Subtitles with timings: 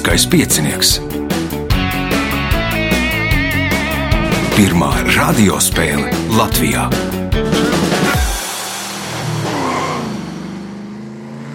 [0.00, 0.90] Lieliskais piecinieks.
[4.56, 6.86] Pirmā radiospēle Latvijā.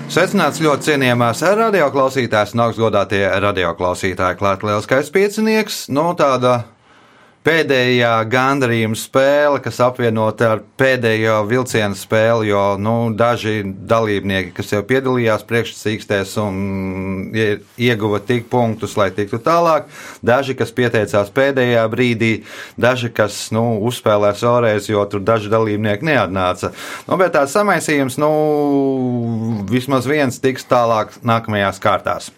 [0.06, 5.88] Sveicināts ļoti cienījamās radioklausītājas, un augstgadātie radioklausītāji, klāta lielskais piecinieks.
[5.90, 6.60] No tāda
[7.46, 14.82] pēdējā gandarījuma spēle, kas apvienota ar pēdējo vilcienu spēli, jo nu, daži dalībnieki, kas jau
[14.88, 16.58] piedalījās priekšsakstēs un
[17.36, 19.90] ieguva tik punktus, lai tiktu tālāk,
[20.26, 22.32] daži, kas pieteicās pēdējā brīdī,
[22.82, 26.74] daži, kas nu, uzspēlēs vēlreiz, jo tur daži dalībnieki neatnāca.
[27.10, 28.32] Nu, bet tāds samaisījums, nu,
[29.70, 32.34] vismaz viens tiks tālāk nākamajās kārtās.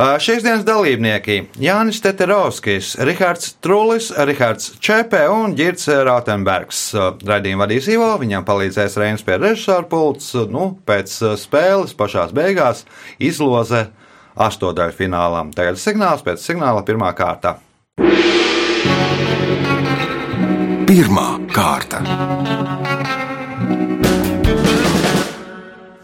[0.00, 6.94] Šīs dienas dalībnieki- Jānis Teterovskis, Rihards Trulis, Rihards Čepē un Girts Rautenbergs.
[7.20, 10.32] Radījumu vadīs Ivo, viņam palīdzēs Reinas pie režisora pults.
[10.48, 12.86] Nu, pēc spēles pašās beigās
[13.18, 13.90] izloze
[14.36, 15.52] astodaļu finālam.
[15.52, 17.58] Tagad signāls pēc signāla pirmā kārta.
[20.88, 22.59] Pirmā kārta.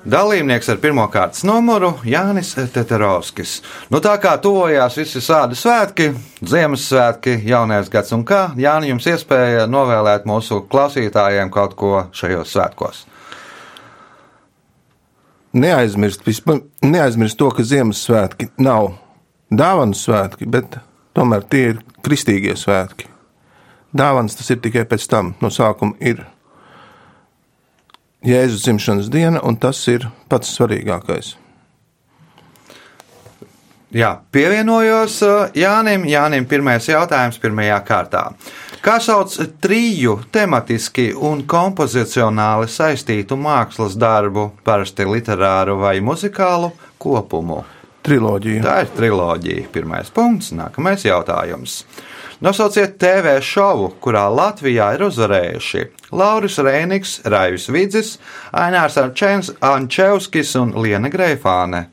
[0.06, 3.56] Dalībnieks ar pirmā kārtas numuru Jānis Teterovskis.
[3.90, 6.12] Nu, tā kā tuvojās visi sādi svētki,
[6.46, 13.02] Ziemassvētki, jaunais gads un kā, Jāni, jums iespēja novēlēt mūsu klausītājiem kaut ko šajos svētkos.
[15.58, 18.92] Neaizmirst, vispār, neaizmirst to, ka Ziemassvētki nav
[19.50, 20.78] dāvanu svētki, bet
[21.18, 23.10] tomēr tie ir kristīgie svētki.
[23.96, 26.22] Dāvans tas ir tikai pēc tam, no sākuma ir
[28.26, 31.36] Jēzus dzimšanas diena, un tas ir pats svarīgākais.
[33.94, 36.08] Jā, pievienojos uh, Jānim.
[36.10, 38.24] Jānim pirmais jautājums pirmajā kārtā.
[38.82, 39.32] Kā sauc
[39.62, 47.62] triju tematiski un kompozicionāli saistītu mākslas darbu, parasti literāru vai muzikālu kopumu?
[48.06, 48.62] Triloģija.
[48.66, 49.70] Tā ir triloģija.
[49.74, 51.80] Pirmais punkts, nākamais jautājums.
[52.40, 58.16] Nosauciet TV šovu, kurā Latvijā ir uzvarējuši Lauris Rēniks, Raivis Vidzis,
[58.52, 61.86] Ainārs Ančevskis un Liena Greifāne.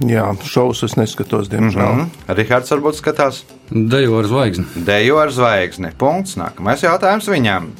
[0.00, 1.92] Jā, šovus es neskatos, diemžēl.
[1.92, 2.36] Mm -hmm.
[2.36, 3.44] Rihards varbūt skatās.
[3.70, 4.64] Dejo ar zvaigzni.
[4.74, 5.92] Dejo ar zvaigzni.
[5.98, 6.36] Punkts.
[6.36, 7.72] Nākamais jautājums viņam.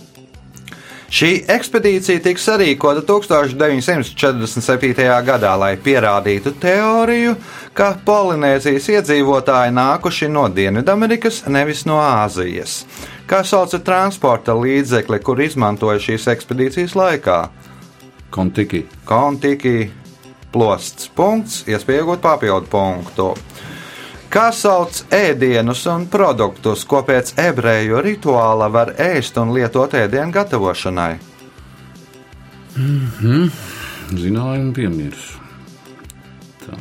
[1.11, 5.09] Šī ekspedīcija tika sarīkota 1947.
[5.27, 7.35] gadā, lai pierādītu teoriju,
[7.75, 12.87] ka Polinēzijas iedzīvotāji nākuši no Dienvidamerikas, nevis no Āzijas.
[13.27, 17.51] Kā sauca transporta līdzekli, kur izmantoja šīs ekspedīcijas laikā?
[18.31, 18.87] Kontiki.
[19.05, 19.91] Kontiki
[20.55, 21.11] plosts.
[21.17, 23.35] Punkts, iespējot papildu punktu.
[24.31, 31.17] Kā sauc ēdienus un produktus, ko pēc ebreju rituāla var ēst un lietot ēdienu gatavošanai?
[32.77, 33.51] Mm -hmm.
[34.15, 35.25] Zināju un piemirs.
[36.63, 36.79] Tā.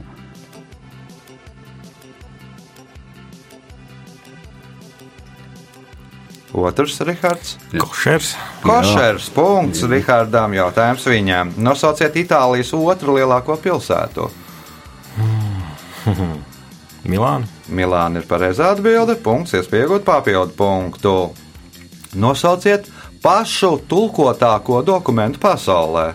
[6.54, 7.58] Otrs, Rihards.
[7.78, 8.36] Košers.
[8.62, 9.30] Košers.
[9.30, 10.54] Punkts Rihardam.
[10.54, 11.54] Jautājums viņam.
[11.58, 14.30] Nosauciet Itālijas otru lielāko pilsētu.
[17.08, 17.48] Milāna.
[17.72, 19.16] Milāna ir pareizā atbilde.
[19.24, 21.14] Punkts, iespējot papildu punktu.
[22.20, 22.90] Nosauciet
[23.24, 26.12] pašu tulkotāko dokumentu pasaulē.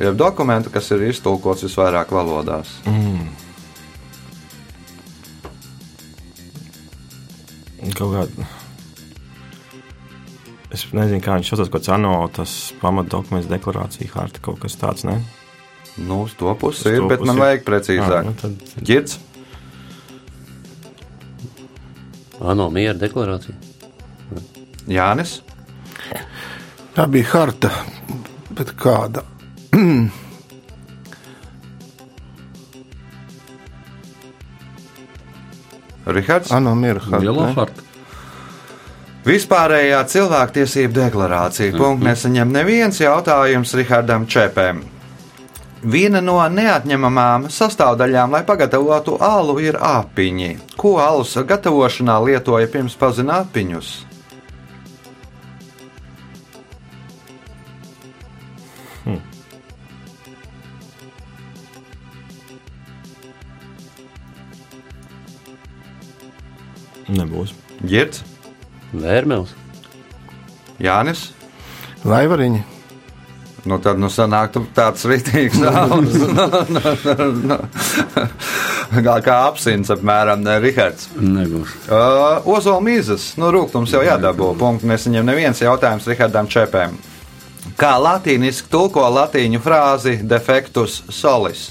[0.00, 2.72] Ir dokumenti, kas ir iztulkots visvairāk valodās.
[2.88, 3.28] Mm.
[7.98, 8.48] Kaut kāda.
[10.72, 15.04] Es nezinu, kā viņš saucās, kāds ANO, tas pamatdokuments, deklarācija, harta, kaut kas tāds.
[15.04, 15.18] Ne?
[16.00, 18.24] Nu, uz to pusi ir, bet man vajag precīzāk.
[18.24, 18.56] nu tad...
[18.80, 19.18] Girds.
[22.42, 23.54] ANO miera deklarācija.
[24.90, 25.42] Jānis.
[26.96, 27.70] Tā bija harta,
[28.56, 29.22] bet kāda?
[36.12, 36.50] Rihards.
[36.52, 37.82] ANO miera harta.
[39.22, 41.76] Vispārējā cilvēktiesību deklarācija.
[41.78, 44.82] Punkts nesaņem neviens jautājums Rihardam Čepēm.
[45.82, 50.54] Viena no neatņemamām sastāvdaļām, lai pagatavotu alu, ir apiņi.
[50.78, 53.92] Ko alus gatavošanā lietoja pirms pazina apiņus?
[67.12, 67.52] Nebūs.
[67.84, 68.22] Girds,
[68.94, 69.52] Vērmels.
[70.80, 71.30] Jānis.
[72.06, 72.71] Laivariņi.
[73.64, 76.16] Nu, tad nu sanāktu tāds rītīgs zāles.
[76.34, 77.58] nu, nu, nu.
[78.92, 81.08] Kā, kā apsins, apmēram, ne Rihards.
[81.14, 81.76] Nebūs.
[81.86, 84.50] Uh, Ozola mīzes, nu, rūkums jau jādabū.
[84.58, 86.98] Punktu nesaņem neviens jautājums Rihardam Čepēm.
[87.78, 91.70] Kā latīniski tulko latīņu frāzi defektus solis?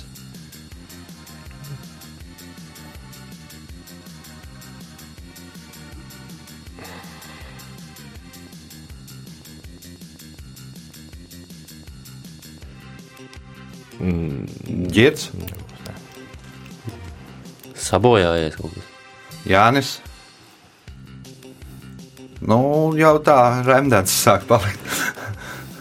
[15.02, 15.32] Girds,
[17.82, 18.90] Sabojājies kaut kas.
[19.50, 19.96] Jānis.
[22.46, 22.60] Nu,
[22.98, 24.92] jau tā rēmdēns sāk palikt.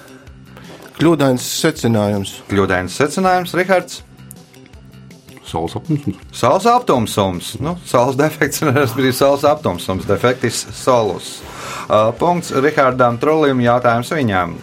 [1.01, 2.39] Kļūdains secinājums.
[2.49, 4.01] Kļūdains secinājums, Rihards.
[5.51, 6.19] Saules apgabals.
[6.41, 7.55] Saules aptumsums.
[7.61, 10.09] Nu, saules defekts ir arī saules aptumsums.
[10.09, 11.41] Defektis solus.
[11.91, 13.61] Uh, punkts Rihardam Trulim.
[13.67, 14.57] Jautājums viņam.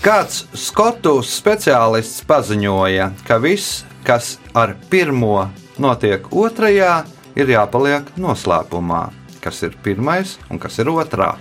[0.00, 7.02] Kāds skotu speciālists paziņoja, ka viss, kas ar pirmo notiek otrajā,
[7.36, 9.02] ir jāpaliek noslēpumā?
[9.44, 11.34] Kas ir pirmais un kas ir otrā?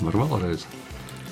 [0.00, 0.64] Var vēlreiz.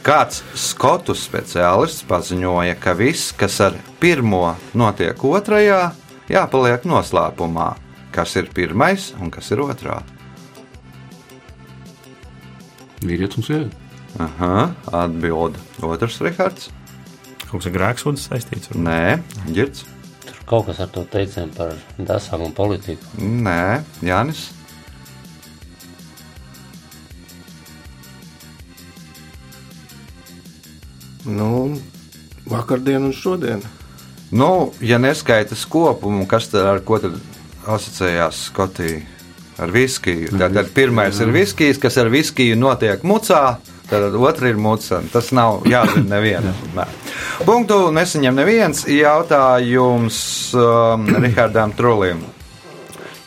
[0.04, 5.82] Kāds skotu speciālists paziņoja, ka viss, kas ar pirmo notiek otrajā,
[6.28, 7.72] jāpaliek noslēpumā.
[8.12, 10.02] Kas ir pirmais un kas ir otrā?
[13.00, 13.76] Vīrietis un sieviete.
[14.20, 15.56] Aha, atbild
[15.86, 16.68] otrs Rihards.
[17.46, 18.70] Kaut kas ar grēksūdu saistīts.
[18.70, 18.84] varbūt?
[18.86, 19.84] Nē, ģirds.
[20.26, 23.06] Tur kaut kas ar to teicienu par dasām un politiku.
[23.18, 24.48] Nē, Jānis.
[31.24, 31.78] Nu,
[32.48, 33.62] vakardien un šodien.
[34.30, 37.16] Nu, ja neskaitas kopumu, kas tad ar ko tad
[37.66, 39.02] asociējās Skotija?
[39.60, 40.32] Ar viskiju.
[40.40, 43.58] Tātad pirmais ir viskijs, kas ar viskiju notiek mucā,
[43.90, 45.02] tad otra ir muca.
[45.12, 46.56] Tas nav jāzina nevienam.
[46.76, 46.86] Nē.
[47.44, 50.20] Punktu nesaņem neviens jautājums
[50.56, 52.24] um, Rihardam Trulim.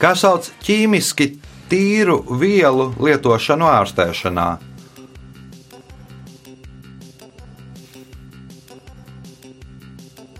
[0.02, 1.30] Kā sauc ķīmiski
[1.72, 4.50] tīru vielu lietošanu ārstēšanā?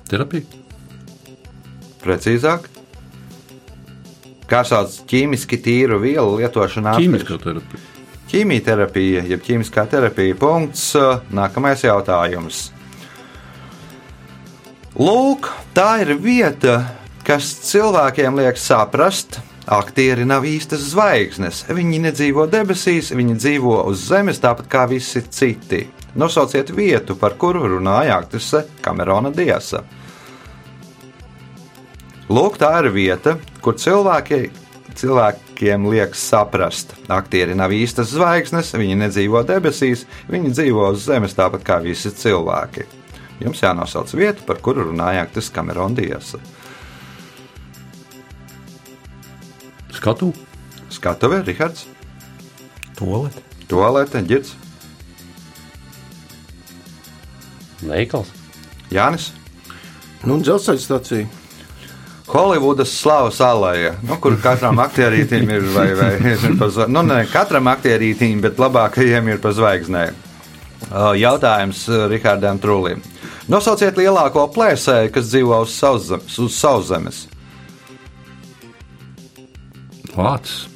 [0.10, 0.46] Terapija.
[2.04, 2.68] Precīzāk,
[4.54, 7.90] kā sauc ķīmiski tīru vielu lietošanu Ķīmiskā terapija.
[8.34, 10.38] Ķīmijterapija, jeb ķīmiskā terapija.
[10.38, 10.92] Punkts.
[11.34, 12.68] Nākamais jautājums.
[14.98, 16.76] Lūk, tā ir vieta,
[17.26, 21.64] kas cilvēkiem liek saprast, aktieri nav īstas zvaigznes.
[21.74, 25.88] Viņi nedzīvo debesīs, viņi dzīvo uz zemes tāpat kā visi citi.
[26.14, 29.82] Nosauciet vietu, par kuru runāja aktrise Kamerona Diasa.
[32.32, 34.48] Lūk, tā ir vieta, kur cilvēki,
[34.96, 41.66] cilvēkiem liekas saprast, aktieri nav īstas zvaigznes, viņi nedzīvo debesīs, viņi dzīvo uz zemes tāpat
[41.68, 42.88] kā visi cilvēki.
[43.44, 46.40] Jums jānosauc vieta, par kuru runāja aktris Kamerona Diasa.
[49.92, 50.32] Skatu.
[50.94, 51.88] Skatuve, Rihards,
[52.96, 53.42] Tolete.
[53.68, 54.54] Toalete, Girts,
[57.84, 58.30] Veikals.
[58.94, 59.32] Jānis.
[60.24, 61.43] Nu, dzelzceļa stacija.
[62.34, 67.20] Holivudas slavas alēja, nu, kur katram aktierītim ir vai, vai ir pa zva- nu, ne
[67.30, 70.16] katram aktierītim, bet labākajiem ir pa zvaigznēm.
[70.90, 73.00] Uh, Jautājums uh, Rihardam Trūlim.
[73.54, 76.40] Nosauciet lielāko plēsēju, kas dzīvo uz sauszemes.
[76.42, 77.22] Uz sauszemes.
[80.18, 80.68] Lācis.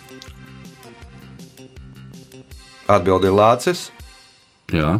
[2.87, 3.87] Atbildi lācis.
[4.71, 4.97] Jā.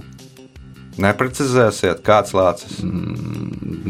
[1.02, 2.80] Neprecizēsiet, kāds lācis.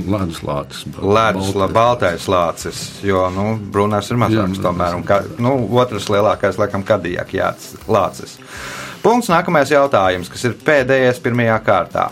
[0.07, 0.83] Ledus lācis.
[0.99, 4.59] Ledus, la, baltais lācis, jo nu, brūnais ir mazāks.
[4.59, 8.37] Jā, Tomēr, ka, nu, otrs lielākais, laikam, kadijāk jāts lācis.
[9.03, 12.09] Punkts nākamais jautājums, kas ir pēdējais pirmajā kārtā.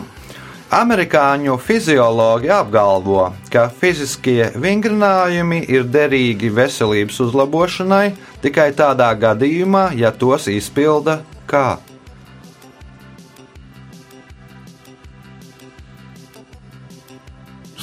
[0.76, 8.08] Amerikāņu fiziologi apgalvo, ka fiziskie vingrinājumi ir derīgi veselības uzlabošanai
[8.42, 11.76] tikai tādā gadījumā, ja tos izpilda kā.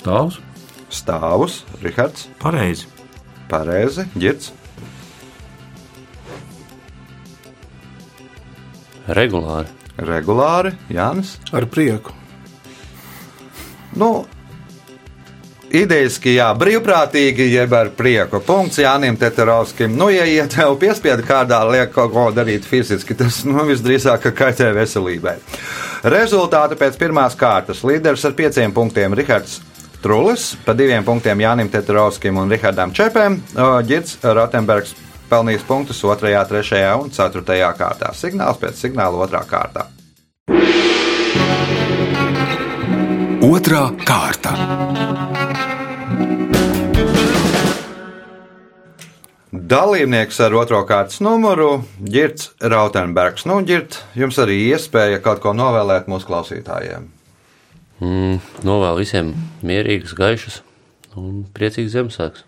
[0.04, 0.36] Stāvs.
[0.92, 2.90] Stāvus, Rihards, Pareizi.
[3.48, 4.52] pareizi, ģirts,
[9.08, 9.72] Regulāri.
[9.96, 11.38] regulāri, Jānis.
[11.54, 12.12] Ar prieku.
[13.96, 14.26] Nu,
[15.72, 18.44] Idejaski, jā, brīvprātīgi, jeb ar prieku.
[18.44, 19.96] Punkts Jānim Teterovskim.
[19.98, 24.36] Nu, ja ja tev piespiedu kādā liek kaut ko darīt fiziski, tas nu, visdrīzāk ka
[24.36, 25.40] kaitē veselībai.
[26.04, 27.82] Rezultāti pēc pirmās kārtas.
[27.88, 29.62] Līderis ar pieciem punktiem Rihards
[30.04, 33.38] Trulis, pa diviem punktiem Jānim Teterovskim un Rihardam Čepēm.
[33.88, 34.92] Girts Rotenbergs
[35.32, 36.18] pelnījis punktus 2,
[36.50, 37.44] 3 un 4
[37.80, 38.12] kārtā.
[38.12, 39.88] Signāls pēc signāla otrā kārtā.
[43.48, 44.52] Otra kārta.
[49.54, 53.48] Dalībnieks ar otro kārtas numuru- Girts Rautenbergs.
[53.48, 57.13] Nu, Girt, jums arī iespēja kaut ko novēlēt mūsu klausītājiem.
[58.02, 59.34] Mm, novēlu visiem
[59.66, 60.62] mierīgus, gaišus
[61.20, 62.48] un priecīgus Ziemassvētkus.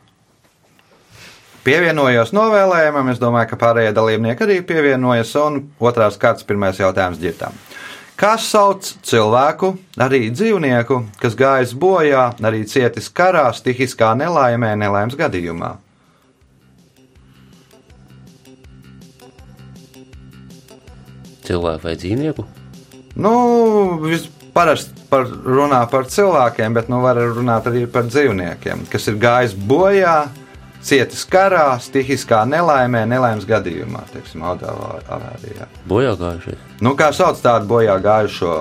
[1.65, 5.31] Pievienojos novēlējumam, es domāju, ka pārējie dalībnieki arī pievienojas.
[5.41, 7.55] Un otrās kārtas pirmais jautājums ģirtām.
[8.15, 15.73] Kā sauc cilvēku, arī dzīvnieku, kas gājis bojā, arī cietis karā, stihiskā nelaimē, nelaimes gadījumā?
[21.45, 22.45] Cilvēku vai dzīvnieku?
[23.15, 23.33] Nu,
[24.05, 29.19] vis- parasti par, runā par cilvēkiem, bet nu var runāt arī par dzīvniekiem, kas ir
[29.21, 30.15] gājis bojā,
[30.85, 35.67] cietis karā, stihiskā nelaimē, nelaimes gadījumā, teiksim, autoavārijā.
[35.89, 36.61] Bojā gājušies.
[36.85, 38.53] Nu, kā sauc tādu bojā gājušo?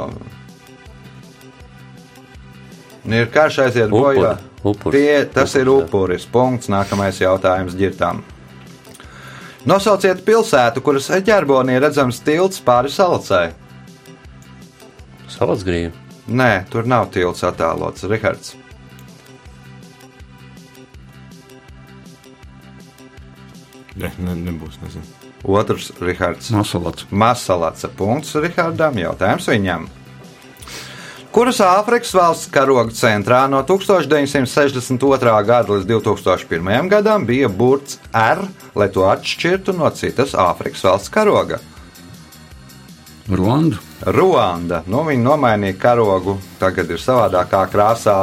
[3.04, 4.16] Nu, Ir karš aiziet Upuri.
[4.16, 4.36] bojā.
[4.64, 4.96] Upuris.
[4.96, 6.24] Tie, tas ir Upuris.
[6.24, 6.70] Punkts.
[6.72, 8.22] Nākamais jautājums ģirtām.
[9.68, 13.52] Nosauciet pilsētu, kuras ķerbonī redzams tilts pāri salacai.
[15.33, 15.93] Salatsgrīva.
[16.28, 18.07] Nē, tur nav tilts attēlots.
[18.09, 18.54] Rihards.
[23.95, 24.78] Ne, ne, nebūs.
[24.83, 25.04] Nezinu.
[25.45, 26.49] Otrs Rihards.
[26.50, 27.07] Masalats.
[27.11, 27.85] Masalats.
[27.97, 28.97] Punkts Rihardam.
[28.99, 29.87] Jautājums viņam.
[31.35, 35.33] Kuras Āfrikas valsts karoga centrā no 1962.
[35.43, 36.88] gada līdz 2001.
[36.93, 38.45] gadam bija burts R,
[38.78, 41.59] lai to atšķirtu no citas Āfrikas valsts karoga?
[43.25, 43.78] Ruanda.
[44.04, 44.83] Ruanda.
[44.87, 46.37] Nu, viņi nomainīja karogu.
[46.61, 48.16] Tagad ir savādākā krāsā,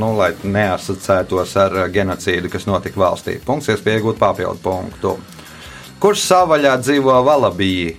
[0.00, 3.36] nu, lai neasociētos ar genocīdu, kas notika valstī.
[3.44, 5.16] Punkts, iespēja iegūt papildu punktu.
[6.00, 7.96] Kurš savvaļā dzīvo Valabijā?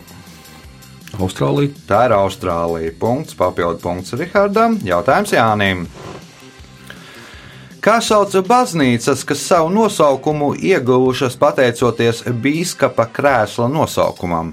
[1.19, 1.73] Austrālija.
[1.89, 2.93] Tā ir Austrālija.
[2.97, 4.79] Punkts, papildu punkts Rihardam.
[4.85, 5.83] Jautājums Jānim.
[7.79, 14.51] Kā sauc baznīcas, kas savu nosaukumu ieguvušas pateicoties bīskapa krēsla nosaukumam?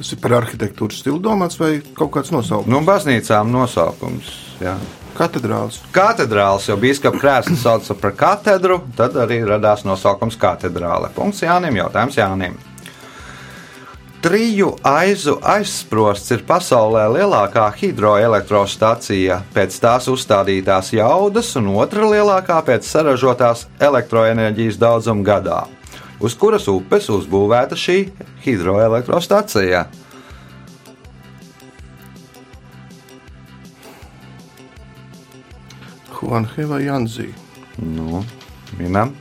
[0.00, 2.72] Tas ir par arhitektūras stilu domāts vai kaut kāds nosaukums?
[2.72, 4.30] Nu, baznīcām nosaukums.
[4.64, 4.78] Jā.
[5.18, 5.76] Katedrāls.
[5.92, 11.10] Katedrāls jau bīskapa krēslu sauca par katedru, tad arī radās nosaukums katedrāle.
[11.12, 12.56] Punkts Jānim, jautājums Jānim.
[14.24, 22.88] Triju aizu aizsprosts ir pasaulē lielākā hidroelektrostacija pēc tās uzstādītās jaudas un otra lielākā pēc
[22.88, 25.60] saražotās elektroenerģijas daudzuma gadā.
[26.20, 28.10] Uz kuras upes uzbūvēta šī
[28.44, 29.86] hidroelektrostacija?
[36.20, 37.30] Huanhe vai Janzī?
[37.80, 38.20] Nu,
[38.76, 39.14] minam,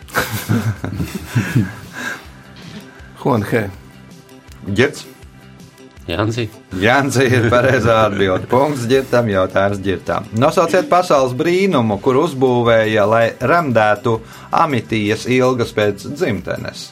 [3.23, 3.63] Huanhe.
[4.79, 5.18] ģērts.
[6.09, 6.47] Jansi.
[6.81, 8.47] Jānis ir pareizā atbilde.
[8.49, 10.29] Punkts ģirtam, jautājums ģirtam.
[10.41, 14.15] Nosauciet pasaules brīnumu, kur uzbūvēja, lai remdētu
[14.63, 16.87] amitijas ilgas pēc dzimtenes.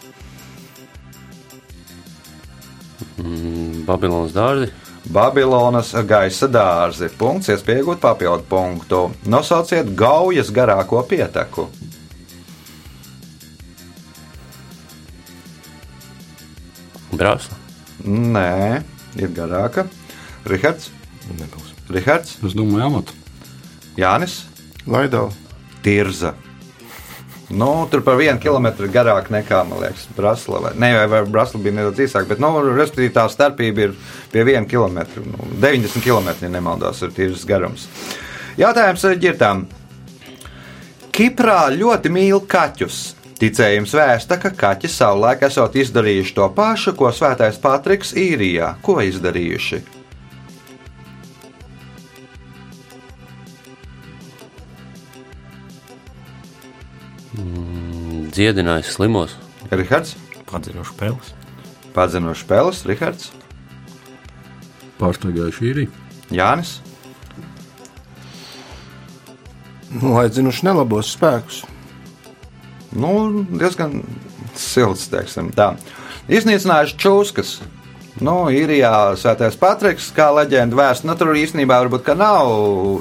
[3.18, 4.70] Mm, Babilonas dārzi.
[5.14, 7.10] Babilonas gaisa dārzi.
[7.18, 9.06] Punkts, iespējot papildu punktu.
[9.26, 11.70] Nosauciet gaujas garāko pieteku.
[17.18, 17.58] Brāzla.
[18.06, 18.84] Nē,
[19.22, 19.88] ir garāka.
[20.48, 20.92] Rihards,
[21.28, 21.74] Nebūs.
[21.92, 23.16] Rihards, Es domāju, amata.
[23.98, 24.44] Jānis,
[24.88, 25.32] Laidau.
[25.84, 26.34] Tirza.
[27.50, 30.74] Nu, tur par vienu kilometru garāk nekā, man liekas, Brasla.
[30.76, 33.94] Vai, vai Brasla bija nedaudz īsāk, bet, nu, respektīvi, tā starpība ir
[34.34, 35.24] pie viena kilometra.
[35.24, 37.88] Nu, 90 km, ja nemaldos, ir tīrs garums.
[38.60, 39.64] Jautājums ir ģirtām.
[41.16, 43.17] Kiprā ļoti mīl kaķus.
[43.38, 48.72] Ticējums vēsta, ka kaķi savulaik esot izdarījuši to pašu, ko Svētais Patriks īrijā.
[48.82, 49.82] Ko izdarījuši?
[57.38, 59.36] Mm, Dziedinājis slimos.
[59.72, 60.16] Rihards,
[60.48, 61.34] Padzinošu peles.
[61.94, 63.32] padzinošs spēles, Rihards,
[64.98, 65.90] Pārsteigājuši īriju.
[66.34, 66.78] Jānis.
[69.94, 71.62] Nu, aizdzinuši nelabos spēkus.
[73.00, 74.02] Nu, diezgan
[74.58, 75.10] silts.
[76.28, 77.58] Iznīcinājuši čūskas.
[78.18, 82.50] Nu, īrijā Svētais Patriks, kā leģenda vēsta, nu, tur īstenībā varbūt nav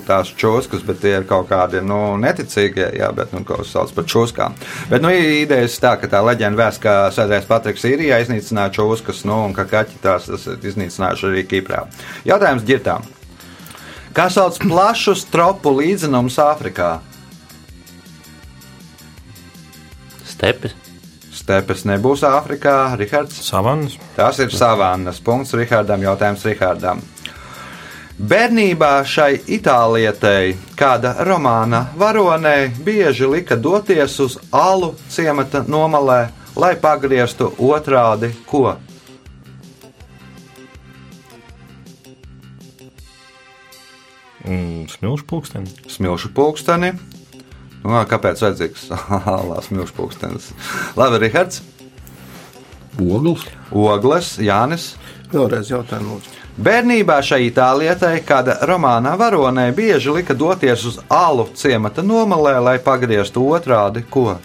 [0.04, 4.04] tās čūskas, bet tie ir kaut kādi nu, neticīgie, jā, bet nu, ko sauc par
[4.04, 4.58] čūskām.
[4.92, 9.40] Bet nu, idejas tā, ka tā leģenda vēsta, ka Svētais Patriks īrijā iznīcināja čūskas, nu,
[9.48, 11.86] un ka kaķi tās ir iznīcinājuši arī Kiprā.
[12.28, 13.08] Jautājums ģirtām.
[14.16, 16.98] Kā sauc plašus tropu līdzenumus Āfrikā?
[20.36, 20.74] Stepes.
[21.32, 23.38] Stepes nebūs Āfrikā, Rihards.
[23.44, 23.96] Savannas.
[24.16, 26.04] Tas ir savannas punkts Rihardam.
[26.04, 27.00] Jautājums Rihardam.
[28.16, 37.50] Bērnībā šai itālietei, kāda romāna varonei, bieži lika doties uz alu ciemata nomalē, lai pagrieztu
[37.60, 38.78] otrādi ko.
[44.46, 45.76] Mm, Smilšu pulksteni.
[45.88, 46.94] Smilšu pulksteni.
[47.86, 48.88] Nu, kāpēc vajadzīgs
[49.36, 50.50] alā smilšu pulkstenis?
[50.98, 51.62] Labi, Rihards,
[52.98, 54.94] Ogles, Ogles, Jānis.
[55.30, 56.34] Vēlreiz jautājumu lūdzu.
[56.66, 63.44] Bērnībā šai itālietei, kāda romānā varonē, bieži lika doties uz alu ciemata nomalē, lai pagrieztu
[63.52, 64.38] otrādi ko.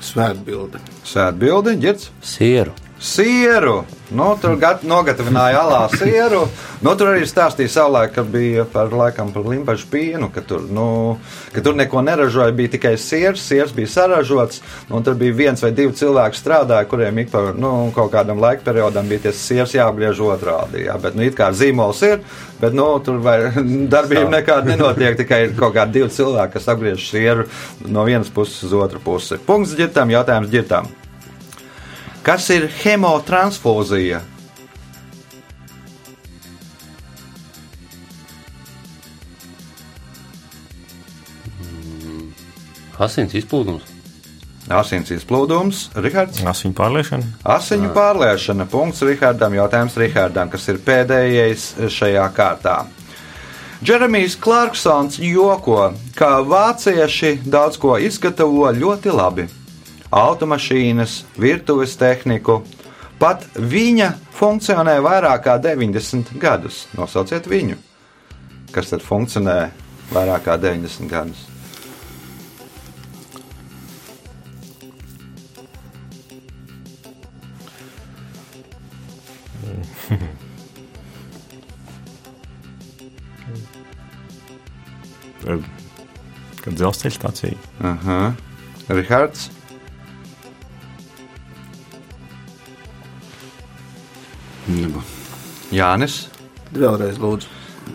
[0.00, 0.80] Svētbilde.
[1.04, 2.08] Sēdbildi, ģirds.
[2.22, 2.83] Sieru.
[3.04, 3.82] Sieru.
[4.16, 6.46] Nu, tur gat, nogatavināja alā sieru.
[6.84, 10.86] Nu, tur arī stāstīja savulaik, ka bija par, laikam, par limbaģu pienu, ka tur, nu,
[11.52, 15.74] ka tur neko neražoja, bija tikai siers, siers bija saražots, un tur bija viens vai
[15.76, 20.24] divi cilvēki strādāja, kuriem ik pa nu, kaut kādam laika periodam bija tas siers jāapgriež
[20.24, 20.86] otrādi.
[20.86, 22.24] Jā, bet, nu, it kā zīmols ir,
[22.64, 23.38] bet, nu, tur vai
[23.94, 27.48] darbība nekāda nenotiek, tikai ir kaut kādi divi cilvēki, kas apgriež sieru
[27.84, 29.42] no vienas puses uz otru pusi.
[29.44, 30.94] Punkts ģirtām, jautājums ģirtām.
[32.24, 34.22] Kas ir hemotransfūzija?
[43.04, 43.90] Asins izplūdums.
[44.72, 46.40] Asins izplūdums, Rihards.
[46.48, 47.26] Asiņu pārliešana.
[47.56, 48.64] Asiņu pārliešana.
[48.72, 49.52] Punkts Rihardam.
[49.58, 52.78] Jautājums Rihardam, kas ir pēdējais šajā kārtā.
[53.84, 59.46] Džeremijs Clarksons joko, ka vācieši daudz ko izgatavo ļoti labi.
[60.14, 62.60] Automašīnas, virtuves tehniku.
[63.18, 66.84] Pat viņa funkcionē vairāk kā 90 gadus.
[66.94, 67.74] Nosauciet viņu.
[68.74, 69.70] Kas tad funkcionē
[70.14, 71.40] vairāk kā 90 gadus?
[86.64, 87.58] Kad dzelzceļa stācija.
[87.84, 88.20] Aha.
[88.88, 89.50] Rihards.
[94.68, 95.02] Neba.
[95.74, 96.28] Jānis.
[96.74, 97.46] Vēlreiz lūdzu.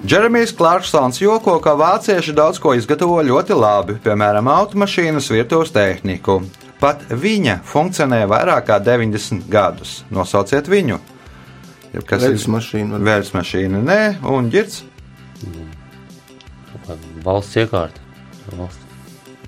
[0.05, 6.43] Džeremijs Clarksons joko, ka vācieši daudz ko izgatavo ļoti labi, piemēram, automašīnas, virtuves tehniku.
[6.79, 10.03] Pat viņa funkcionē vairāk kā 90 gadus.
[10.13, 10.99] Nosauciet viņu.
[11.93, 14.83] Jeb Kas Veļas mašīna var- Vēļas mašīna, nē, un ģirds.
[17.25, 17.99] Valsts iekārta.
[18.55, 18.88] Valsts.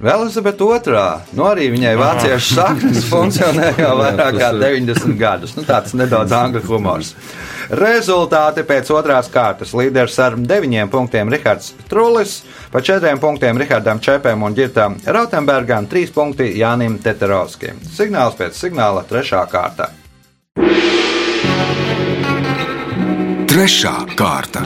[0.02, 1.02] Vēl Elizabete II.
[1.38, 5.54] Nu, arī viņai vāciešu saknes funkcionē jau vairāk kā 90 gadus.
[5.58, 7.14] Nu, tāds nedaudz angļu humors.
[7.78, 9.76] Rezultāti pēc otrās kārtas.
[9.78, 12.42] Līderis ar 9 punktiem Rihards Trulis,
[12.74, 17.80] pa 4 punktiem Rihardam Čepēm un Girtam Rautenbergam, 3 punkti Jānim Teterovskim.
[17.94, 19.46] Signāls pēc signāla 3.
[19.54, 19.92] kārta.
[23.52, 24.66] Trešā kārta.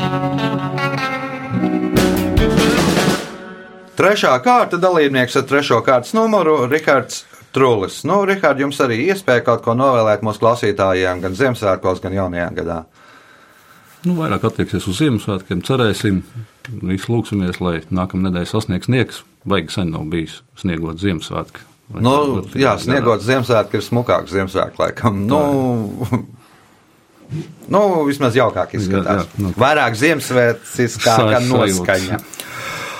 [3.96, 7.24] Trešā kārta dalībnieks ar trešo kārtas numuru Rihards
[7.56, 8.02] Trulis.
[8.04, 12.82] Nu, Rihard, jums arī iespēja kaut ko novēlēt mūsu klausītājiem gan Ziemassvētkos, gan jaunajā gadā.
[14.06, 16.20] Nu, vairāk attieksies uz Ziemassvētkiem, cerēsim.
[16.84, 19.22] Visi lūksimies, lai nākamā nedēļa sasniegs sniegs.
[19.48, 21.64] Baigi sen nav bijis sniegot Ziemassvētku.
[22.04, 22.16] Nu,
[22.60, 25.24] jā, sniegot Ziemassvētku ir smukāks Ziemassvētku laikam.
[25.30, 25.42] Nu,
[27.74, 29.24] nu, vismaz jaukāk izskatās.
[29.24, 29.56] Jā, jā, nu.
[29.64, 32.20] Vairāk Ziemassvētciskāka Sa- noskaņa.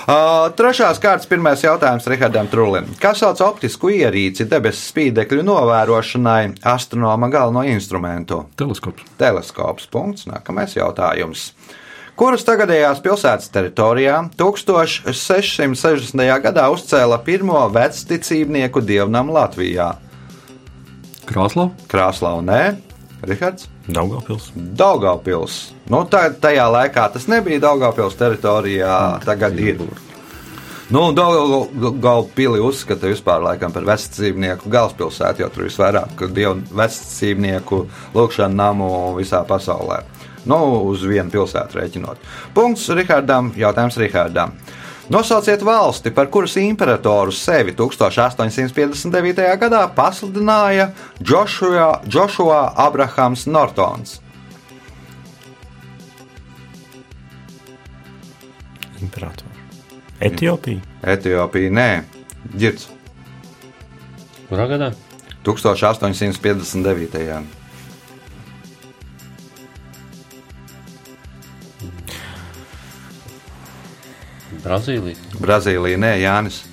[0.06, 2.92] Uh, trešās kārtas pirmais jautājums Rihardam Trulim.
[3.02, 8.44] Kas sauc optisku ierīci debesu spīdekļu novērošanai astronoma galveno instrumentu?
[8.54, 9.02] Teleskops.
[9.18, 9.88] Teleskops.
[9.90, 10.28] Punkts.
[10.30, 11.48] Nākamais jautājums.
[12.14, 16.22] Kuras tagadējās pilsētas teritorijā 1660.
[16.46, 19.90] gadā uzcēla pirmo vecticībnieku dievnam Latvijā?
[21.90, 22.62] Krāslā un Nē,
[23.22, 23.68] Rihards.
[23.88, 24.50] Daugavpils.
[24.54, 25.60] Daugaupils.
[25.90, 29.80] Nu, tā, tajā laikā tas nebija Daugaupils teritorijā, tagad ir.
[30.92, 37.80] Nu, Daugaupili uzskata vispār laikam par vecdzīvnieku galvaspilsētu, jo tur visvairāk dievu vecdzīvnieku
[38.14, 40.02] lūkšanu namu visā pasaulē.
[40.46, 42.20] Nu, uz vienu pilsētu rēķinot.
[42.54, 44.54] Punkts Rihardam, jautājums Rihardam.
[45.08, 49.44] Nosauciet valsti, par kuras imperatoru sevi 1859.
[49.60, 50.88] gadā pasludināja
[51.22, 54.20] Joshua, Joshua Abrahams Nortons.
[59.02, 59.46] Imperators.
[60.20, 60.80] Etiopija.
[61.02, 62.02] Etiopija, nē,
[62.58, 62.88] Girts.
[64.48, 64.92] Kurā gadā?
[65.46, 67.65] 1859.
[74.66, 75.14] Brazīlija.
[75.38, 76.64] Brazīlija, nē, Jānis.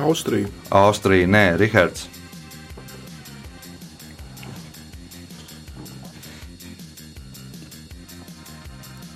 [0.00, 0.48] Austrija.
[0.74, 2.08] Austrija, nē, Rihards.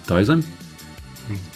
[0.04, 0.53] Tā ir zeme.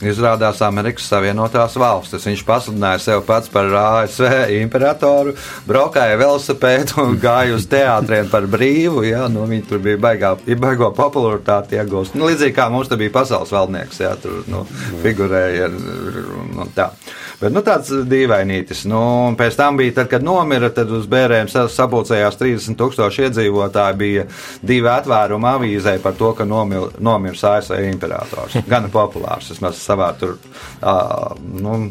[0.01, 2.25] Izrādās Amerikas Savienotās valstis.
[2.25, 5.35] Viņš pasludināja sevi pats par ASV imperatoru,
[5.69, 9.05] braukāja velosipēdu un gāja uz teātriem par brīvu.
[9.09, 12.17] Jā, nu, viņi tur bija baigā, baigo popularitāti iegūst.
[12.17, 14.65] Nu, līdzīgi kā mums te bija pasaules valdnieks, jā, tur nu,
[15.05, 15.69] figurēja.
[15.69, 16.93] Nu, tā.
[17.39, 18.83] Bet nu, tāds dīvainītis.
[18.91, 18.99] Nu,
[19.29, 23.99] un pēc tam bija, tad, kad nomira, tad uz bērniem sapulcējās 30 tūkstoši iedzīvotāji.
[24.01, 24.25] Bija
[24.67, 28.59] divi atvērumi avīzē par to, ka nomir, nomirs ASV imperators.
[28.73, 31.85] Gan populārs, vismaz savā tur uh, nu,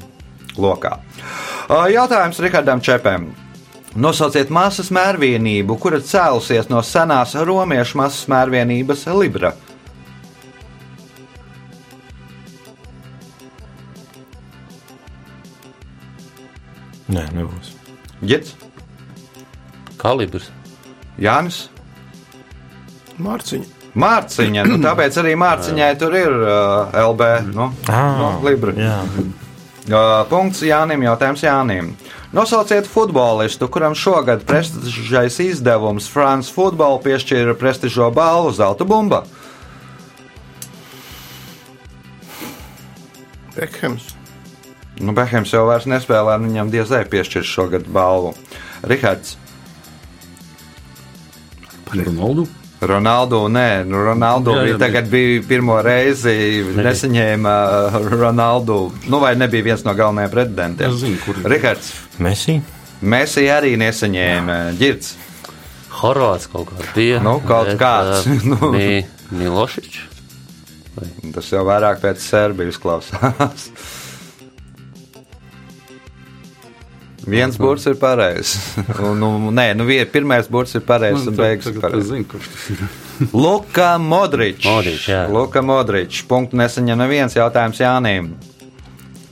[0.59, 0.97] lokā.
[1.67, 3.29] Uh, jautājums Rihardam Čepēm.
[3.97, 9.55] Nosauciet masas mērvienību, kura cēlusies no senās romiešu masas mērvienības Libra.
[17.07, 17.73] Nē, nebūs.
[18.27, 18.53] Gits,
[20.01, 20.51] Kalibrs.
[21.17, 21.67] Jānis,
[23.17, 23.73] Mārciņa.
[23.97, 24.63] Mārciņa.
[24.69, 27.29] Nu, tāpēc arī Mārciņai tur ir uh, LB.
[27.49, 28.75] Nu, nu, Libra.
[28.77, 29.01] Jā,
[29.87, 31.93] Uh, punkts Jānim, jautājums Jānim.
[32.35, 39.21] Nosauciet futbolistu, kuram šogad prestižais izdevums France Football piešķīra prestižo balvu Zelta bumba.
[43.55, 44.11] Bekhems.
[44.99, 48.33] Nu, Behems jau vairs nespēlē, un viņam diezai piešķirs šogad balvu.
[48.87, 49.35] Rihards,
[51.87, 52.47] Par Ronaldu.
[52.81, 56.33] Ronaldu, nē, nu, Ronaldu Jā, jā, bija, tagad bija pirmo reizi
[56.77, 58.75] nesaņēma uh, Ronaldu,
[59.09, 60.91] nu vai nebija viens no galvenajiem pretendentiem.
[60.93, 61.39] Es zinu, kur.
[61.49, 61.89] Rihards,
[62.21, 62.59] Messi.
[63.01, 65.15] Messi arī nesaņēma ģirds.
[66.03, 67.21] Horvāts kaut kāds bija.
[67.25, 68.71] Nu, kaut kāds, Uh, nu.
[68.75, 69.01] Mi,
[69.33, 70.03] Milošičs.
[71.33, 73.67] Tas jau vairāk pēc Serbijas klausās.
[77.27, 78.55] Viens burts ir pareizs.
[79.03, 82.07] Un, Nu, nē, nu, pirmais burts ir pareizs un beigas ir Nu, pareizs.
[82.07, 82.83] zinu, kurš tas ir.
[83.43, 84.65] Luka Modričs.
[84.65, 85.07] Modrič.
[85.33, 86.21] Luka Modričs.
[86.29, 88.31] Punktu nesaņem neviens jautājums Jānim.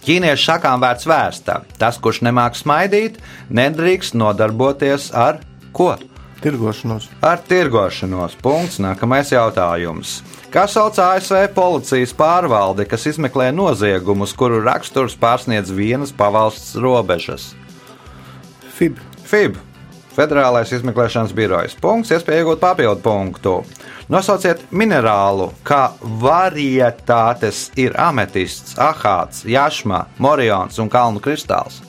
[0.06, 1.62] Ķīniešu sakām vērts vērsta.
[1.82, 3.16] Tas, kurš nemāk smaidīt,
[3.50, 5.40] nedrīkst nodarboties ar
[5.74, 5.96] ko?
[6.44, 7.08] Tirgošanos.
[7.26, 8.36] Ar tirgošanos.
[8.44, 8.78] Punkts.
[8.84, 10.20] Nākamais jautājums.
[10.54, 17.54] Kā sauc ASV policijas pārvalde, kas izmeklē noziegumus, kuru raksturs pārsniedz vienas pavalsts robežas?
[18.76, 19.00] FIB.
[19.24, 19.58] FIB.
[20.16, 21.76] Federālais izmeklēšanas birojs.
[21.80, 23.56] Punkts, iespēja iegūt papildu punktu.
[24.12, 25.90] Nosauciet minerālu, kā
[26.22, 31.82] varietātes ir ametists, ahāts, jašma, morions un kalnu kristāls.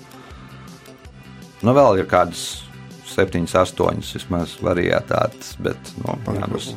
[1.63, 2.65] Nu, vēl ir kādas
[3.11, 6.73] septiņas, astoņas vismaz varietātes, bet, nu, jādus.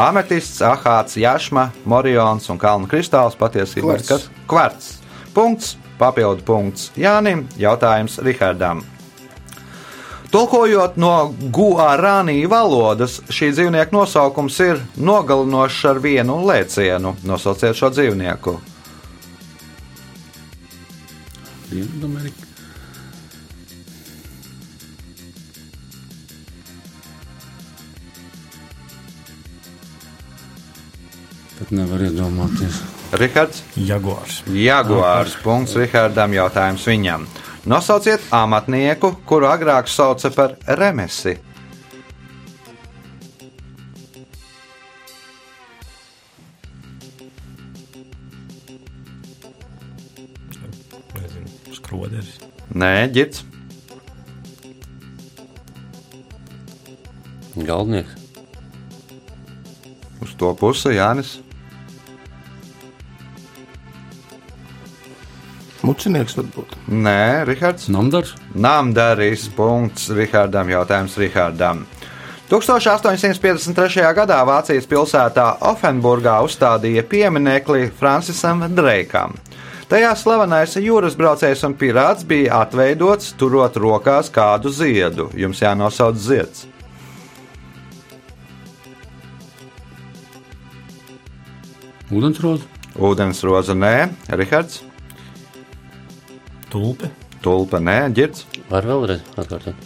[0.00, 4.28] Ametists, ahāts, jašma, morions un kalnu kristāls patiesībā ir kas?
[4.50, 4.98] Kvarts.
[5.36, 8.84] Punkts, papildu punkts Jānim, jautājums Rihardam.
[10.36, 17.14] Tulkojot no guarānī valodas, šī dzīvnieka nosaukums ir nogalinošs ar vienu lēcienu.
[17.24, 18.52] Nosauciet šo dzīvnieku.
[21.70, 22.44] Dienvidamerika.
[31.56, 32.84] Pat nevar iedomāties.
[33.16, 34.44] Rihards, Jaguārs.
[34.52, 35.40] Jaguārs.
[35.40, 37.24] Punkts Rihardam, jautājums viņam.
[37.66, 41.32] Nosauciet amatnieku, kuru agrāk sauca par remesi.
[51.74, 52.36] Skroderis.
[52.70, 53.42] Nē, ģits.
[57.56, 58.14] Galvenieks.
[60.22, 61.40] Uz to pusi Jānis.
[65.86, 66.74] Mucinieks varbūt.
[66.90, 67.86] Nē, Rihards.
[67.92, 68.34] Namdars.
[68.54, 69.46] Namdaris.
[69.54, 70.70] Punkts Rihardam.
[70.72, 71.84] Jautājums Rihardam.
[72.50, 74.06] 1853.
[74.14, 79.34] gadā Vācijas pilsētā Offenburgā uzstādīja pieminekli Francisam Dreikam.
[79.90, 85.28] Tajā slavenais jūras braucējs un pirāts bija atveidots, turot rokās kādu ziedu.
[85.38, 86.66] Jums jānosauc zieds.
[92.10, 92.66] Ūdensroze.
[92.96, 93.94] Ūdensroza nē,
[94.38, 94.84] Rihards,
[96.76, 97.08] Tulpe.
[97.40, 98.44] Tulpa nē, Girts.
[98.68, 99.76] Var vēlreiz atkārtot.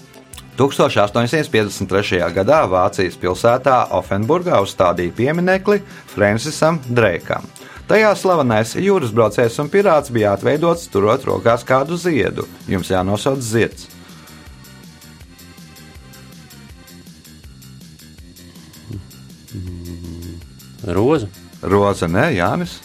[0.59, 2.18] 1853.
[2.35, 5.79] gadā Vācijas pilsētā Offenburgā uzstādīja pieminekli
[6.11, 7.46] Francisam Dreikam.
[7.90, 12.48] Tajā slavenais jūras braucējs un pirāts bija atveidots, turot rokās kādu ziedu.
[12.66, 13.87] Jums jānosauc zieds.
[20.90, 21.31] Roza.
[21.62, 22.79] Roza, nē, Jānis.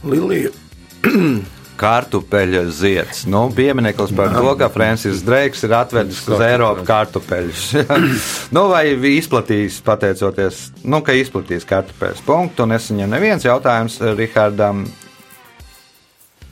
[0.00, 0.56] Lilija.
[1.80, 3.24] kartupeļu zieds.
[3.30, 7.64] Nu, piemineklis par to, ka Francis Dreiks ir atvedis uz Eiropu kartupeļus.
[8.56, 12.22] nu, vai izplatījis, pateicoties, nu, ka izplatījis kartupeļus.
[12.26, 14.84] Punktu nesaņem neviens jautājums Rihardam.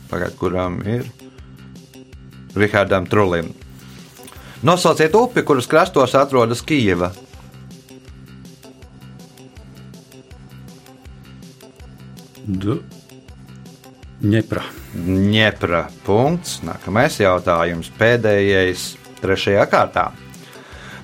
[0.09, 1.09] Pagaidiet, kuram ir?
[2.57, 3.53] Rihardam Trulim.
[4.65, 7.13] Nosauciet upi, kuras krastos atrodas Kijava.
[12.49, 12.81] Du...
[14.19, 14.65] Ņepra.
[15.07, 15.85] Ņepra.
[16.03, 16.59] Punkts.
[16.67, 17.91] Nākamais jautājums.
[18.01, 20.09] Pēdējais, trešajā kārtā.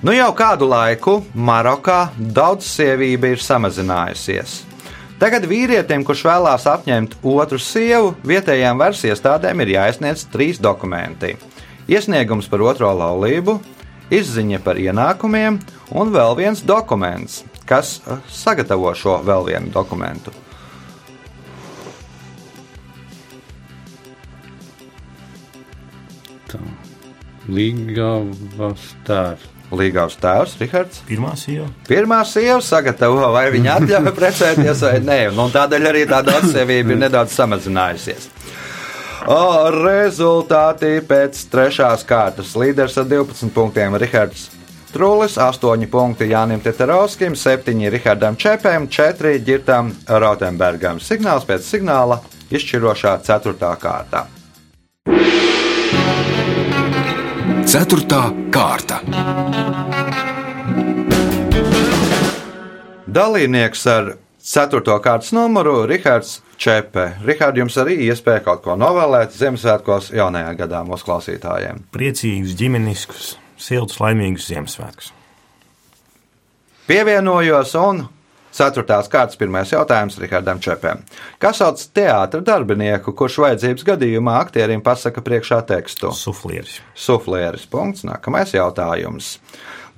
[0.03, 4.59] Nu jau kādu laiku Marokā daudzsievība ir samazinājusies.
[5.15, 11.37] Tagad vīrietim, kurš vēlās apņemt otru sievu, vietējām varas iestādēm ir jāizsniedz trīs dokumenti.
[11.87, 13.61] Iesniegums par otro laulību,
[14.11, 15.61] izziņa par ienākumiem
[15.95, 20.35] un vēl viens dokuments, kas eh, sagatavo šo vēl vienu dokumentu.
[27.51, 29.51] Līgavas tēvs.
[29.75, 30.99] Līgavs tēvs, Rihards.
[31.07, 31.65] Pirmā sieva.
[31.89, 37.01] Pirmā sieva sagatavo, vai viņa atļauj precēties vai nē, un tādēļ arī tā daudzsievība ir
[37.01, 38.29] nedaudz samazinājusies.
[39.25, 39.39] O,
[39.73, 42.53] rezultāti pēc trešās kārtas.
[42.61, 44.51] Līderis ar 12 punktiem Rihards
[44.95, 51.01] Trūlis, 8 punkti Jānim Teterovskim, 7 Rihardam Čepēm, 4 Girtam Rotenbergam.
[51.03, 53.75] Signāls pēc signāla izšķirošā 4.
[53.81, 54.23] kārtā.
[57.75, 59.01] Ceturtā kārta.
[63.17, 64.79] Dalībnieks ar 4.
[65.03, 67.03] kārtas numuru Rihards Čepē.
[67.27, 71.83] Rihards, jums arī iespēja kaut ko novēlēt Ziemassvētkos jaunajā gadā mūsu klausītājiem.
[71.91, 75.11] Priecīgus, ģimeniskus, siltus, laimīgus Ziemassvētkus.
[76.87, 78.05] Pievienojos un
[78.55, 78.85] 4.
[79.11, 81.01] kārtas pirmais jautājums Rihardam Čepēm.
[81.43, 86.13] Kas sauc teātra darbinieku, kurš vajadzības gadījumā aktierim pasaka priekšā tekstu?
[86.15, 86.79] Suflieris.
[86.95, 87.65] Suflieris.
[87.67, 88.05] Punkts.
[88.07, 89.35] Nākamais jautājums.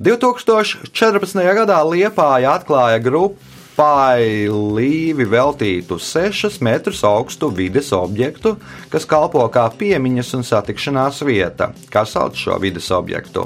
[0.02, 1.46] 2014.
[1.62, 8.56] gadā Liepāja atklāja grupu Pai līvi veltītu 6 metrus augstu vides objektu,
[8.90, 11.70] kas kalpo kā piemiņas un satikšanās vieta.
[11.94, 13.46] Kā sauc šo vides objektu?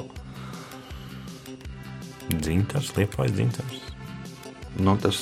[2.31, 3.90] Dzintars, liepais dzintars.
[4.79, 5.17] Nu, tas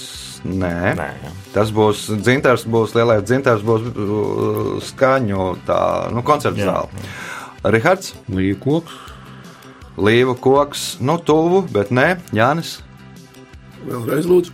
[0.46, 0.94] nē.
[1.00, 1.32] Nē, jā.
[1.56, 5.82] Tas būs dzintars, būs lielais dzintars, būs uh, skaņu tā,
[6.14, 7.08] nu, koncerta zāle.
[7.66, 9.08] Rihards, Līkoks.
[10.00, 12.78] līva koks, nu, tuvu, bet nē, Jānis.
[13.84, 14.54] Vēlreiz lūdzu.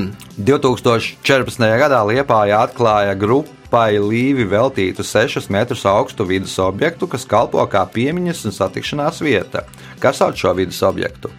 [0.50, 1.66] 2014.
[1.82, 8.46] gadā Liepājā atklāja grupai Līvi veltītu 6 metrus augstu vidas objektu, kas kalpo kā piemiņas
[8.48, 9.66] un satikšanās vieta.
[10.02, 11.30] Kas sauc šo vidas objektu?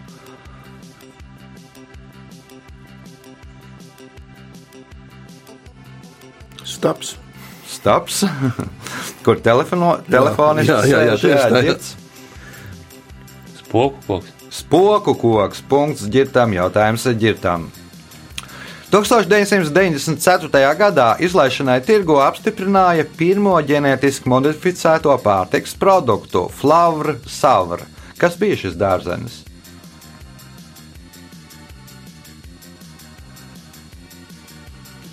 [6.82, 7.16] Staps.
[7.70, 8.24] Staps,
[9.24, 9.92] kur telefono,
[10.66, 11.60] tā, jā.
[11.62, 11.92] ģirds.
[13.60, 14.32] Spoku koks.
[14.50, 17.68] Spoku koks, punkts ģirtam, jautājums ģirtam.
[18.90, 20.64] 1994.
[20.82, 27.86] gadā izlaišanai tirgo apstiprināja pirmo ģenētiski modificēto pārtiks produktu- Flavra Savra.
[28.18, 29.44] Kas bija šis dārzenis?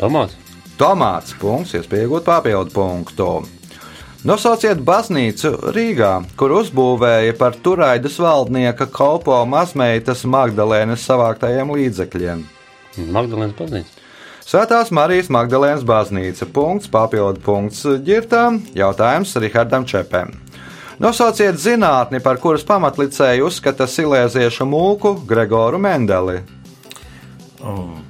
[0.01, 0.48] Tomāts.
[0.79, 3.25] Tomāts, punkts, iespēja iegūt papildu punktu.
[4.23, 12.45] Nosauciet baznīcu Rīgā, kur uzbūvēja par turaidas valdnieka kalpo mazmeitas Magdalēnas savāktajiem līdzekļiem.
[13.11, 14.07] Magdalēnas baznīca.
[14.47, 16.47] Svētās Marijas Magdalēnas baznīca.
[16.55, 18.63] Punkts, papildu punkts ģirtām.
[18.71, 20.31] Jautājums Rihardam Čepēm.
[21.03, 26.39] Nosauciet zinātni, par kuras pamatlicēju uzskata silēziešu mūku Gregoru Mendeli.
[27.59, 28.08] Oh.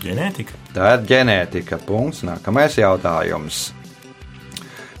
[0.00, 0.56] Ģenētika.
[0.74, 1.78] Tā ir ģenētika.
[1.86, 2.22] Punkts.
[2.24, 3.70] Nākamais jautājums.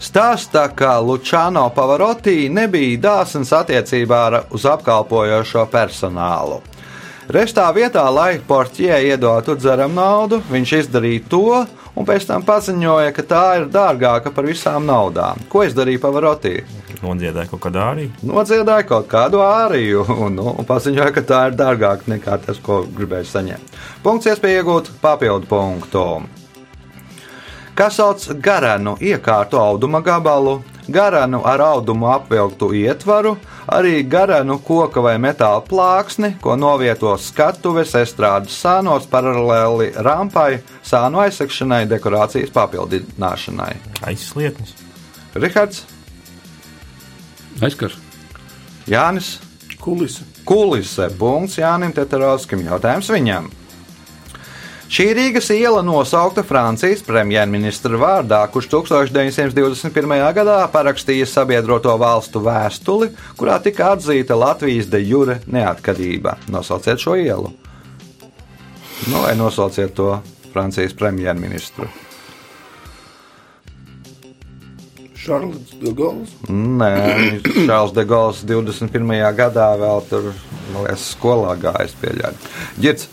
[0.00, 6.60] Stāsta, ka Lučāno Pavarotti nebija dāsns attiecībā ar- uz apkalpojošo personālu.
[7.28, 13.24] Restā vietā, lai porķie iedotu dzeram naudu, viņš izdarīja to un pēc tam paziņoja, ka
[13.26, 15.40] tā ir dārgāka par visām naudām.
[15.52, 16.54] Ko izdarīja Pavarotti?
[17.00, 18.08] Nodziedāja kaut kādā arī.
[18.26, 22.82] Nodziedāja kaut kādu āriju un, nu, un paziņoja, ka tā ir dārgāka nekā tas, ko
[22.96, 23.80] gribēja saņemt.
[24.04, 26.04] Punkts iespēja iegūt papildu punktu.
[27.78, 30.58] Kas sauc garanu iekārtu auduma gabalu,
[30.92, 38.58] garanu ar audumu apvilktu ietvaru, arī garanu koka vai metāla plāksni, ko novieto skatuves estrādes
[38.62, 43.72] sānos paralēli rampai, sānu aizsekšanai, dekorācijas papildināšanai.
[44.10, 44.76] Aizslietnis.
[45.34, 45.84] Rihards,
[47.60, 47.96] Aizkars.
[48.88, 49.38] Jānis.
[49.80, 50.24] Kulisa.
[50.44, 51.10] Kulise.
[51.18, 52.64] Punkts Jānim Teterovskim.
[52.64, 53.50] Jautājums viņam.
[54.90, 60.14] Šī Rīgas iela nosaukta Francijas premjerministra vārdā, kurš 1921.
[60.34, 66.34] gadā parakstīja sabiedroto valstu vēstuli, kurā tika atzīta Latvijas de jure neatkarība.
[66.50, 67.52] Nosauciet šo ielu.
[69.06, 70.16] Nu, vai nosauciet to
[70.50, 71.86] Francijas premjerministru?
[75.14, 76.34] Šarlots Dugals.
[76.50, 76.90] Nē,
[77.46, 79.14] Čārlis de Gauls 21.
[79.38, 80.30] gadā vēl tur,
[80.80, 82.52] liekas, skolā gājis pieļaut.
[82.82, 83.06] Girds,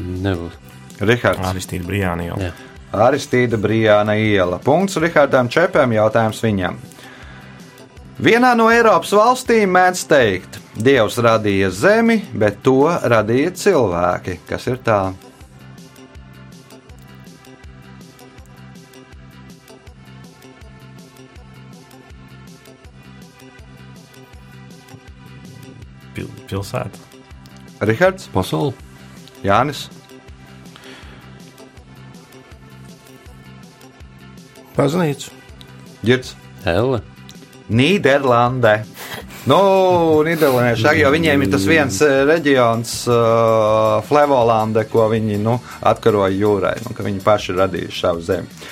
[0.00, 0.54] Nebūs.
[1.02, 1.42] Rihards.
[1.44, 2.38] Aristīna Brijāna jau.
[2.40, 2.52] Jā.
[2.92, 4.58] Aristīda Brijāna iela.
[4.62, 6.76] Punkts Rihardam Čepam, jautājums viņam.
[8.22, 14.38] Vienā no Eiropas valstīm mēdz teikt, Dievs radīja zemi, bet to radīja cilvēki.
[14.48, 15.00] Kas ir tā?
[26.12, 27.00] Pil pilsēta.
[27.82, 28.91] Rihards, Pasaule.
[29.42, 29.88] Jānis,
[34.76, 35.32] Baznīca.
[36.02, 36.34] Girds.
[36.64, 37.02] Elle.
[37.72, 38.82] Nīderlandē.
[39.50, 39.58] Nu,
[40.26, 45.56] Nīderlandieši arī, jo viņiem ir tas viens eh, reģions, uh, Flevolande, ko viņi nu,
[45.90, 48.62] atkaroja jūrai, nu, ka viņi paši radījuši savu zemi.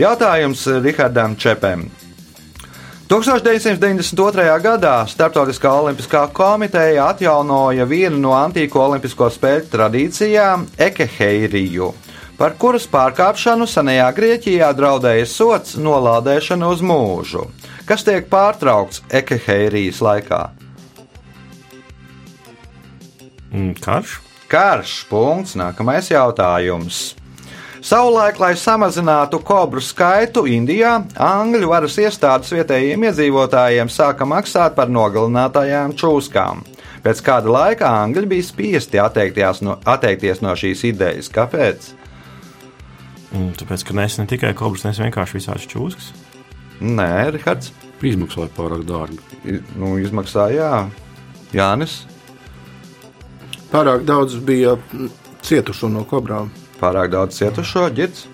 [0.00, 1.88] Jautājums Rihardam Čepam.
[3.12, 4.44] 1992.
[4.64, 11.90] gadā Startautiskā olimpiskā komiteja atjaunoja vienu no antīko olimpisko spēļu tradīcijām- ekeheiriju,
[12.38, 17.50] par kuras pārkāpšanu senajā Grieķijā draudēja sots nolādēšana uz mūžu,
[17.84, 20.50] kas tiek pārtraukts ekeheirijas laikā.
[23.52, 24.20] Mm, Karš.
[24.48, 27.21] Karš, punkts, nākamais jautājums.
[27.82, 35.96] Savulaik, lai samazinātu kobru skaitu Indijā, Angļu varas iestādes vietējiem iedzīvotājiem sāka maksāt par nogalinātajām
[35.98, 36.62] čūskām.
[37.02, 39.02] Pēc kāda laika Angļi bija spiesti
[39.66, 41.32] no, atteikties no šīs idejas.
[41.34, 41.90] Kāpēc?
[43.32, 46.12] Mm, Tāpēc, ka nes ne tikai kobras, nes vienkārši visādas čūskas.
[46.78, 47.74] Nē, Rihards.
[48.02, 49.18] Izmaksāja pārāk dārgi.
[49.78, 51.52] Nu, izmaksāja, jā.
[51.54, 52.04] Jānis.
[53.74, 54.78] Pārāk daudz bija
[55.42, 56.50] cietušo no kobrām.
[56.82, 58.26] Pārāk daudz cietušo, ģirds.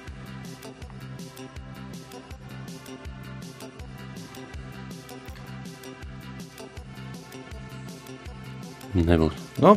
[8.98, 9.34] Nebūs.
[9.60, 9.74] Nu,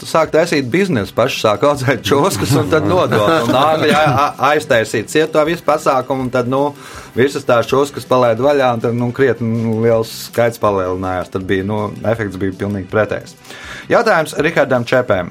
[0.00, 3.20] tu sāk taisīt biznesu, paši sāk audzēt čoskas un tad nodot.
[3.44, 6.74] Un Angļi a- a- aiztaisīja cieto visu pasākumu, un tad nu,
[7.14, 11.30] visas tās čoskas palaid vaļā, un tad nu, krietni liels skaits palielinājās.
[11.34, 13.34] Tad bija, nu, efekts bija pilnīgi pretējs.
[13.92, 15.30] Jautājums Rihardam Čepēm.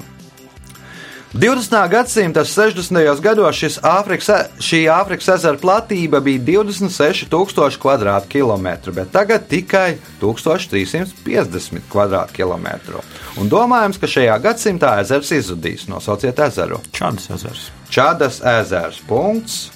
[1.34, 1.88] 20.
[1.90, 3.20] gadsimta 60.
[3.20, 4.28] gados Āfrikas,
[4.62, 13.02] šī Āfrikas ezera platība bija 26,000 km2, bet tagad tikai 1350 km2.
[13.42, 15.88] Un domājams, ka šajā gadsimtā ezers izzudīs.
[15.90, 16.78] Nosauciet ezeru.
[16.94, 17.64] Čādas ezers.
[17.90, 19.02] Čadas ezers.
[19.08, 19.72] Punkts.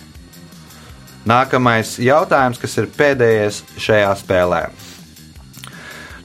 [1.27, 4.69] Nākamais jautājums, kas ir pēdējais šajā spēlē.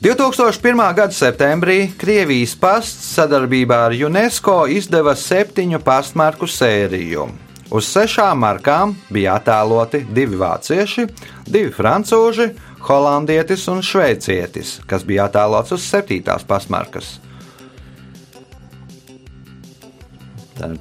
[0.04, 0.94] 2001.
[0.94, 7.30] gada septembrī Krievijas pasts sadarbībā ar UNESCO izdeva septiņu pastmarku sēriju.
[7.72, 11.06] Uz sešām markām bija attēloti divi vācieši,
[11.48, 12.50] divi francūži,
[12.84, 17.14] holandietis un šveicietis, kas bija attēlots uz septītās pastmarkas.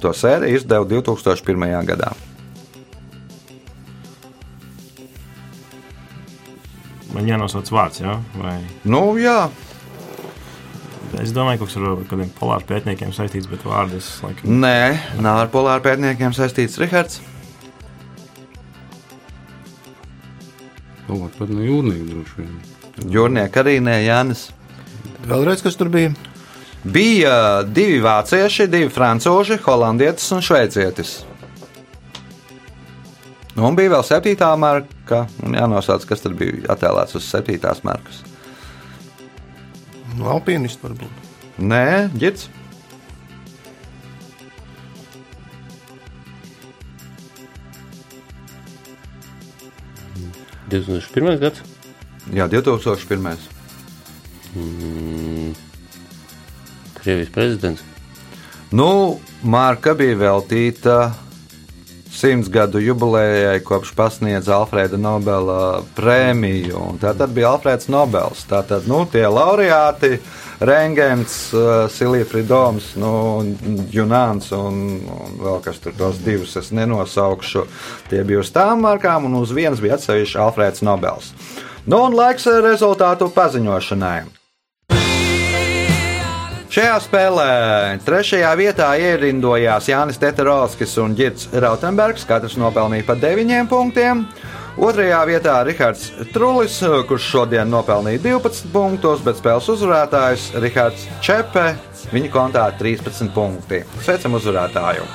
[0.03, 1.79] To sēriju izdeva 2001.
[1.93, 2.11] gadā.
[7.13, 8.17] Man jānosauc vārds, jā?
[8.39, 8.55] vai
[8.89, 9.51] Nu, jā,
[11.21, 14.57] es domāju, ka tas ir ar kādiem polāru pētniekiem saistīts, bet vārds laikam.
[14.63, 17.21] nē, nav ar polāru pētniekiem saistīts Rihards.
[21.07, 22.53] Palāk, pat ne jūrnieki droši vien.
[23.13, 24.47] Jūrnieki arī nē, Jānis.
[25.27, 26.13] Vēlreiz, kas tur bija?
[26.83, 31.13] Bija divi vācieši, divi francūži, holandietis un šveicietis.
[33.53, 34.92] Un bija vēl septītā marka.
[35.43, 38.23] Un Jānosauc, kas tad bija attēlēts uz septītās markas.
[40.17, 41.31] Nu, Alpīnists varbūt.
[41.59, 42.49] Nē, ģits.-
[50.73, 51.39] 2001.
[51.39, 51.61] gads.
[52.33, 53.37] Jā, 2001.
[54.55, 55.53] Mm.
[56.93, 57.83] Krievijas prezidents.
[58.71, 61.13] Nu, marka bija veltīta
[62.13, 66.77] simts gadu jubilejai, kopš pasniedza Alfrēda Nobela prēmiju.
[66.91, 68.45] un Tā tad bija Alfrēds Nobels.
[68.49, 70.19] Tātad nu, tie laureāti.
[70.63, 73.09] Rengens, uh, Silija Fridoms, nu,
[73.91, 77.65] Junāns un, un vēl kas tur tos divus es nenosaukšu.
[78.11, 81.33] Tie bija uz tām markām, un uz vienas bija atsevišķi Alfrēds Nobels.
[81.83, 84.42] Nu, un laiks rezultātu paziņošanai.
[86.73, 87.49] Šajā spēlē
[88.01, 92.23] trešajā vietā ierindojās Jānis Teterovskis un Girts Rautenbergs.
[92.25, 94.23] Katrs nopelnīja pa 9 punktiem.
[94.81, 101.67] Otrajā vietā Rihards Trulis, kurš šodien nopelnīja 12 punktus, bet spēles uzvarētājs Rihards Čepe.
[102.09, 103.83] Viņa kontā 13 punkti.
[104.01, 105.05] Sveicam uzvarētāju!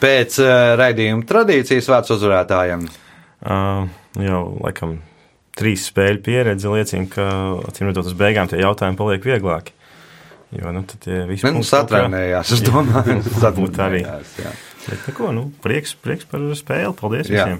[0.00, 2.86] Pēc uh, raidījuma tradīcijas vārds uzvarētājiem.
[3.40, 3.88] Uh,
[4.20, 4.98] jau laikam
[5.60, 7.26] trīs spēļu pieredze liecina, ka
[7.68, 9.74] acīm redzot, uz beigām tie jautājumi paliek vieglāki.
[10.56, 13.20] Jo, nu, tad tie visi Nu, kaut kā- Satrainējās, es domāju.
[13.44, 14.00] Varbūt arī.
[14.02, 14.50] Jā.
[14.80, 16.90] Bet, neko, nu, prieks, prieks par spēli.
[16.96, 17.44] Paldies Jā.
[17.44, 17.58] visiem!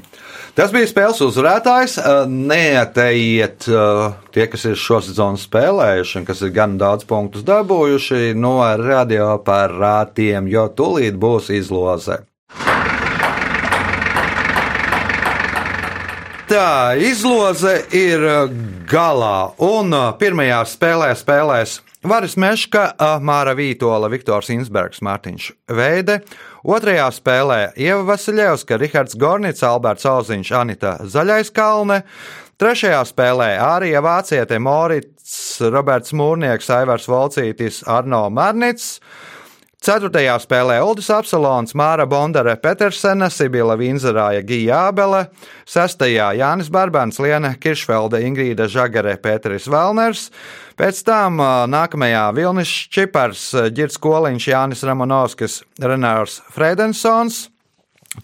[0.57, 1.99] Tas bija spēles uzvarētājs.
[2.32, 3.66] Neateiet
[4.34, 9.34] tie, kas ir šo sezonu spēlējuši un kas ir gan daudz punktus dabūjuši no radio
[9.45, 12.22] par rātiem, jo tūlīt būs izloze.
[16.51, 18.48] Tā izloze ir uh,
[18.90, 25.46] galā, un uh, pirmajā spēlē spēlēs Varis Meška, uh, Māra Vītola, Viktors Insbergs, Mārtiņš
[25.78, 26.16] Veide.
[26.66, 32.01] Otrajā spēlē Ieva Vasiljevska, Rihards Gornits, Alberts Auziņš, Anita Zaļaiskalne.
[32.59, 38.96] Trešajā spēlē Ārija Vāciete, Morits, Roberts Mūrnieks, Aivars Volcītis, Arno Marnits.
[39.81, 45.22] Ceturtajā spēlē Uldis Apsalons, Māra Bondare, Petersena, Sibila Vinzerāja, Gija Ābele.
[45.64, 50.26] Sestajā Jānis Barbans, Liena Kiršfelda, Ingrīda Žagare, Pēteris Velners.
[50.76, 51.41] Pēc tam
[51.72, 57.47] nākamajā Vilnis Čipars, Girts Koliņš, Jānis Ramonovskis, Renārs Fredensons.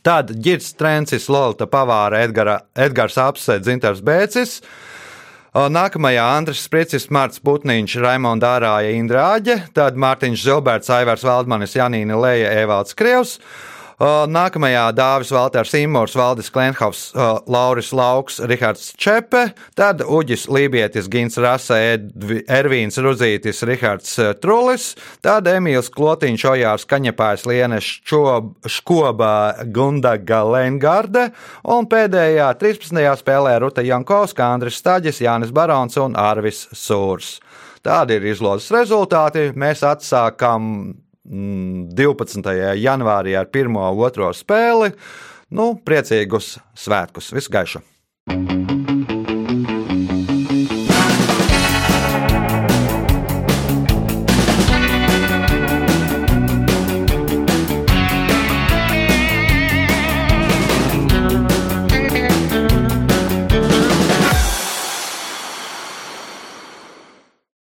[0.04, 4.58] Tad Girts Trencis, Lolita Pavāra, Edgara, Edgars Apse, Dzintars Bēcis.
[5.56, 12.18] Nākamajā Andris Spricis, Mārts Putniņš, Raimonda Ārāja, Indra Āģe, tad Mārtiņš Zilberts, Aivars Valdmanis, Janīna
[12.20, 13.38] Lēja, Evalds Krievs.
[13.96, 21.08] O, Nākamajā Dāvis Valters Imors, Valdis Klenhovs, o, Lauris Lauks, Rihards Čepe, tad Uģis Lībietis,
[21.08, 24.90] Gins Rasa, Ervīns Rudzītis, Rihards eh, Trulis,
[25.24, 29.32] tad Emīls Klotiņš, Ojārs Kaņepājs, Liene Ščob- Škoba,
[29.72, 31.30] Gundaga Lengarde,
[31.64, 33.00] un pēdējā 13.
[33.22, 37.38] spēlē Ruta Jankovska, Andris Staģis, Jānis Barons un Arvis Sūrs.
[37.86, 39.52] Tādi ir izlozes rezultāti.
[39.56, 40.96] Mēs atsākam
[41.26, 42.52] 12.
[42.80, 44.92] janvārī ar pirmo, otro spēli.
[45.54, 47.32] Nu, priecīgus svētkus!
[47.34, 47.84] Visu gaišu!